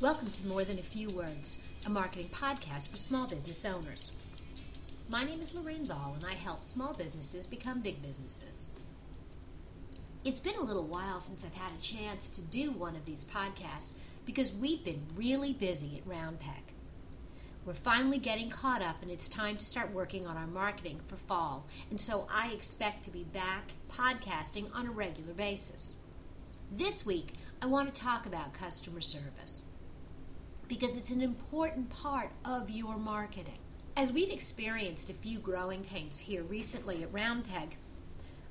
[0.00, 4.12] Welcome to More Than a Few Words, a marketing podcast for small business owners.
[5.08, 8.68] My name is Lorraine Ball, and I help small businesses become big businesses.
[10.24, 13.24] It's been a little while since I've had a chance to do one of these
[13.24, 16.38] podcasts because we've been really busy at Round.
[17.66, 21.16] We're finally getting caught up, and it's time to start working on our marketing for
[21.16, 26.02] fall, and so I expect to be back podcasting on a regular basis.
[26.70, 29.64] This week, I want to talk about customer service
[30.68, 33.58] because it's an important part of your marketing.
[33.96, 37.76] As we've experienced a few growing pains here recently at Round Peg,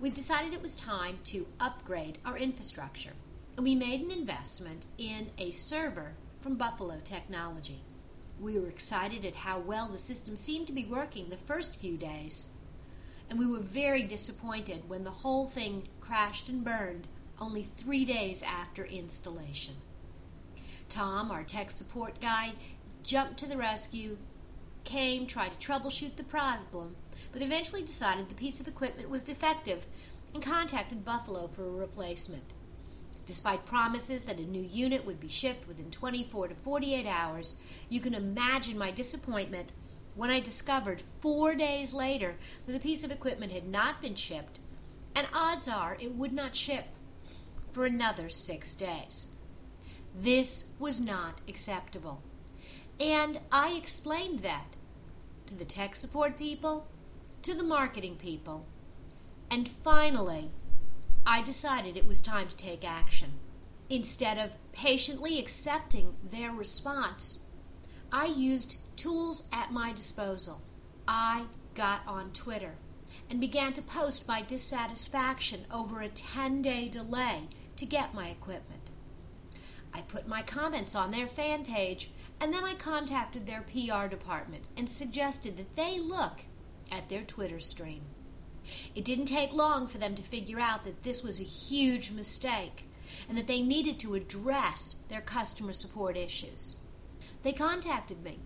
[0.00, 3.12] we decided it was time to upgrade our infrastructure.
[3.56, 7.80] And we made an investment in a server from Buffalo Technology.
[8.40, 11.96] We were excited at how well the system seemed to be working the first few
[11.96, 12.52] days,
[13.28, 17.08] and we were very disappointed when the whole thing crashed and burned
[17.40, 19.74] only three days after installation.
[20.88, 22.52] Tom, our tech support guy,
[23.02, 24.18] jumped to the rescue,
[24.84, 26.96] came, tried to troubleshoot the problem,
[27.32, 29.86] but eventually decided the piece of equipment was defective
[30.32, 32.52] and contacted Buffalo for a replacement.
[33.26, 38.00] Despite promises that a new unit would be shipped within 24 to 48 hours, you
[38.00, 39.70] can imagine my disappointment
[40.14, 44.60] when I discovered four days later that the piece of equipment had not been shipped,
[45.14, 46.84] and odds are it would not ship
[47.72, 49.30] for another six days.
[50.14, 52.22] This was not acceptable.
[53.00, 54.76] And I explained that
[55.46, 56.86] to the tech support people,
[57.42, 58.66] to the marketing people,
[59.50, 60.50] and finally,
[61.26, 63.34] I decided it was time to take action.
[63.90, 67.46] Instead of patiently accepting their response,
[68.12, 70.62] I used tools at my disposal.
[71.06, 72.74] I got on Twitter
[73.28, 78.83] and began to post my dissatisfaction over a 10 day delay to get my equipment.
[79.94, 84.64] I put my comments on their fan page, and then I contacted their PR department
[84.76, 86.40] and suggested that they look
[86.90, 88.02] at their Twitter stream.
[88.94, 92.84] It didn't take long for them to figure out that this was a huge mistake
[93.28, 96.76] and that they needed to address their customer support issues.
[97.42, 98.40] They contacted me.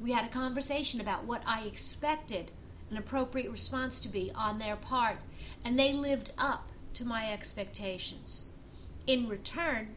[0.00, 2.50] We had a conversation about what I expected
[2.90, 5.16] an appropriate response to be on their part,
[5.64, 8.52] and they lived up to my expectations.
[9.06, 9.96] In return,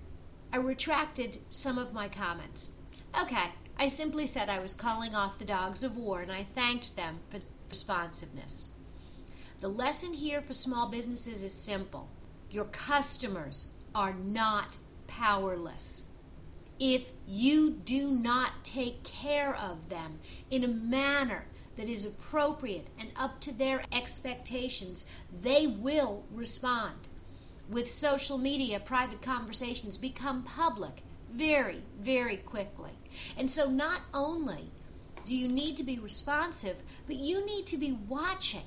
[0.52, 2.72] I retracted some of my comments.
[3.20, 6.96] Okay, I simply said I was calling off the dogs of war and I thanked
[6.96, 8.74] them for responsiveness.
[9.60, 12.10] The lesson here for small businesses is simple
[12.50, 14.78] your customers are not
[15.08, 16.08] powerless.
[16.80, 20.20] If you do not take care of them
[20.50, 27.08] in a manner that is appropriate and up to their expectations, they will respond
[27.70, 32.92] with social media, private conversations become public very, very quickly.
[33.38, 34.72] And so, not only
[35.26, 38.62] do you need to be responsive, but you need to be watching.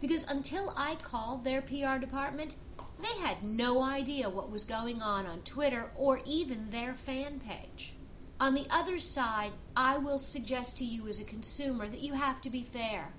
[0.00, 2.54] Because until I called their PR department,
[3.00, 7.94] they had no idea what was going on on Twitter or even their fan page.
[8.40, 12.40] On the other side, I will suggest to you as a consumer that you have
[12.42, 13.12] to be fair.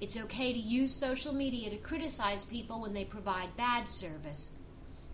[0.00, 4.58] It's okay to use social media to criticize people when they provide bad service,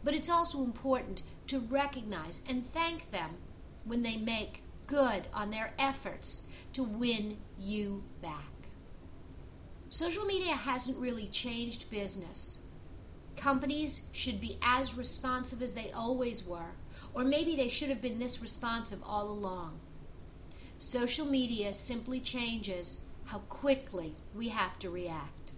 [0.03, 3.37] but it's also important to recognize and thank them
[3.85, 8.45] when they make good on their efforts to win you back.
[9.89, 12.65] Social media hasn't really changed business.
[13.37, 16.75] Companies should be as responsive as they always were,
[17.15, 19.79] or maybe they should have been this responsive all along.
[20.77, 25.53] Social media simply changes how quickly we have to react.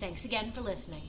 [0.00, 1.02] Thanks again for listening.